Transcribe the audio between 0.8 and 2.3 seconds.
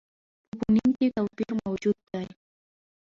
کې توپیر موجود دی.